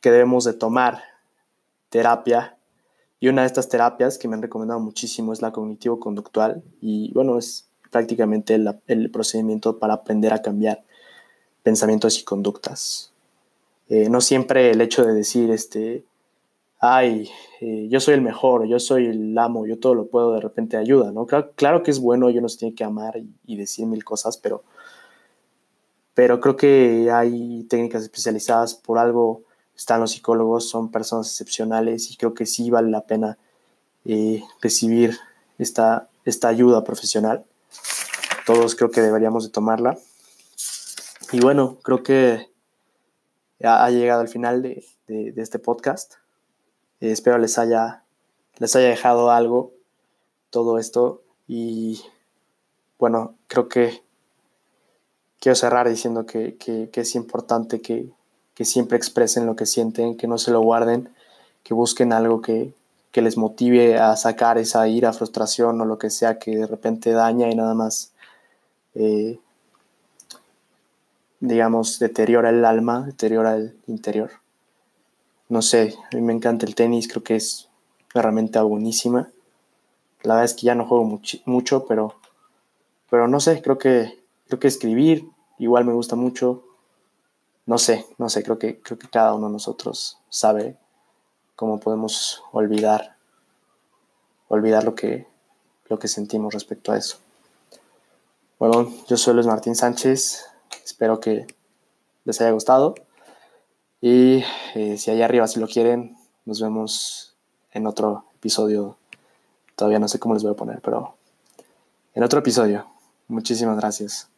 que 0.00 0.10
debemos 0.10 0.44
de 0.44 0.54
tomar 0.54 1.02
terapia. 1.90 2.56
Y 3.20 3.28
una 3.28 3.42
de 3.42 3.46
estas 3.46 3.68
terapias 3.68 4.18
que 4.18 4.28
me 4.28 4.34
han 4.34 4.42
recomendado 4.42 4.80
muchísimo 4.80 5.32
es 5.32 5.42
la 5.42 5.52
cognitivo-conductual. 5.52 6.62
Y 6.80 7.12
bueno, 7.12 7.38
es 7.38 7.68
prácticamente 7.90 8.54
el, 8.54 9.10
procedimiento 9.10 9.78
para 9.78 9.94
aprender 9.94 10.32
a 10.32 10.42
cambiar. 10.42 10.84
pensamientos 11.62 12.20
y 12.20 12.24
conductas. 12.24 13.12
Eh, 13.88 14.08
no 14.08 14.20
siempre 14.20 14.70
el 14.70 14.80
hecho 14.80 15.04
de 15.04 15.12
decir, 15.12 15.50
este, 15.50 16.04
ay, 16.78 17.30
eh, 17.60 17.88
yo 17.90 18.00
soy 18.00 18.14
el 18.14 18.22
mejor, 18.22 18.66
yo 18.66 18.78
soy 18.78 19.06
el 19.06 19.36
amo, 19.38 19.66
yo 19.66 19.78
todo 19.78 19.94
lo 19.94 20.08
puedo, 20.08 20.34
de 20.34 20.40
repente 20.40 20.76
ayuda, 20.76 21.12
¿no? 21.12 21.26
Claro, 21.26 21.52
claro 21.56 21.82
que 21.82 21.90
es 21.90 22.00
bueno 22.00 22.30
y 22.30 22.38
uno 22.38 22.48
se 22.48 22.58
tiene 22.58 22.74
que 22.74 22.84
amar 22.84 23.14
y, 23.44 23.56
decir 23.56 23.86
mil 23.86 24.04
cosas, 24.04 24.36
pero, 24.36 24.64
pero 26.14 26.40
creo 26.40 26.56
que 26.56 27.10
hay 27.10 27.64
técnicas 27.64 28.02
especializadas 28.02 28.74
por 28.74 28.98
algo, 28.98 29.42
están 29.76 30.00
los 30.00 30.12
psicólogos, 30.12 30.68
son 30.68 30.90
personas 30.90 31.28
excepcionales 31.28 32.10
y 32.10 32.16
creo 32.16 32.34
que 32.34 32.46
sí 32.46 32.70
vale 32.70 32.90
la 32.90 33.02
pena 33.02 33.38
eh, 34.04 34.42
recibir 34.62 35.18
esta, 35.58 36.08
esta 36.24 36.48
ayuda 36.48 36.84
profesional. 36.84 37.44
Todos 38.46 38.74
creo 38.74 38.90
que 38.90 39.00
deberíamos 39.00 39.44
de 39.44 39.50
tomarla. 39.50 39.98
Y 41.32 41.40
bueno, 41.40 41.78
creo 41.82 42.02
que 42.02 42.48
ya 43.58 43.84
ha 43.84 43.90
llegado 43.90 44.20
al 44.20 44.28
final 44.28 44.62
de, 44.62 44.84
de 45.08 45.42
este 45.42 45.58
podcast. 45.58 46.14
Eh, 47.00 47.12
espero 47.12 47.38
les 47.38 47.58
haya, 47.58 48.02
les 48.58 48.74
haya 48.76 48.88
dejado 48.88 49.30
algo 49.30 49.72
todo 50.50 50.78
esto. 50.78 51.22
Y 51.46 52.02
bueno, 52.98 53.34
creo 53.48 53.68
que 53.68 54.02
quiero 55.38 55.56
cerrar 55.56 55.88
diciendo 55.88 56.26
que, 56.26 56.56
es 56.92 57.14
importante 57.14 57.80
que, 57.80 58.12
siempre 58.64 58.96
expresen 58.96 59.46
lo 59.46 59.56
que 59.56 59.66
sienten, 59.66 60.16
que 60.16 60.26
no 60.26 60.38
se 60.38 60.50
lo 60.50 60.60
guarden, 60.60 61.10
que 61.62 61.74
busquen 61.74 62.12
algo 62.12 62.40
que, 62.40 62.74
les 63.14 63.38
motive 63.38 63.96
a 63.98 64.14
sacar 64.14 64.58
esa 64.58 64.86
ira, 64.88 65.10
frustración 65.14 65.80
o 65.80 65.86
lo 65.86 65.96
que 65.96 66.10
sea 66.10 66.38
que 66.38 66.54
de 66.54 66.66
repente 66.66 67.12
daña 67.12 67.50
y 67.50 67.54
nada 67.54 67.72
más, 67.72 68.12
eh, 68.94 69.38
digamos, 71.40 71.98
deteriora 71.98 72.50
el 72.50 72.62
alma, 72.66 73.06
deteriora 73.06 73.56
el 73.56 73.74
interior 73.86 74.32
no 75.48 75.62
sé, 75.62 75.96
a 76.12 76.16
mí 76.16 76.22
me 76.22 76.32
encanta 76.32 76.66
el 76.66 76.74
tenis, 76.74 77.08
creo 77.08 77.22
que 77.22 77.36
es 77.36 77.68
una 78.14 78.20
herramienta 78.20 78.62
buenísima. 78.62 79.30
La 80.22 80.34
verdad 80.34 80.44
es 80.44 80.54
que 80.54 80.66
ya 80.66 80.74
no 80.74 80.86
juego 80.86 81.20
mucho, 81.44 81.86
pero, 81.86 82.16
pero 83.10 83.28
no 83.28 83.38
sé, 83.38 83.62
creo 83.62 83.78
que, 83.78 84.18
creo 84.48 84.58
que 84.58 84.68
escribir 84.68 85.28
igual 85.58 85.84
me 85.84 85.92
gusta 85.92 86.16
mucho. 86.16 86.64
No 87.64 87.78
sé, 87.78 88.06
no 88.18 88.28
sé, 88.28 88.42
creo 88.42 88.58
que, 88.58 88.80
creo 88.80 88.98
que 88.98 89.08
cada 89.08 89.34
uno 89.34 89.46
de 89.46 89.52
nosotros 89.52 90.18
sabe 90.28 90.76
cómo 91.54 91.78
podemos 91.80 92.42
olvidar, 92.52 93.16
olvidar 94.48 94.84
lo 94.84 94.94
que, 94.94 95.26
lo 95.86 95.98
que 95.98 96.08
sentimos 96.08 96.54
respecto 96.54 96.92
a 96.92 96.98
eso. 96.98 97.18
Bueno, 98.58 98.92
yo 99.06 99.16
soy 99.16 99.34
Luis 99.34 99.46
Martín 99.46 99.76
Sánchez, 99.76 100.44
espero 100.84 101.20
que 101.20 101.46
les 102.24 102.40
haya 102.40 102.50
gustado. 102.50 102.94
Y 104.08 104.44
eh, 104.76 104.98
si 104.98 105.10
allá 105.10 105.24
arriba, 105.24 105.48
si 105.48 105.58
lo 105.58 105.66
quieren, 105.66 106.16
nos 106.44 106.60
vemos 106.60 107.34
en 107.72 107.88
otro 107.88 108.26
episodio. 108.36 108.96
Todavía 109.74 109.98
no 109.98 110.06
sé 110.06 110.20
cómo 110.20 110.34
les 110.34 110.44
voy 110.44 110.52
a 110.52 110.56
poner, 110.56 110.80
pero 110.80 111.16
en 112.14 112.22
otro 112.22 112.38
episodio. 112.38 112.86
Muchísimas 113.26 113.76
gracias. 113.76 114.28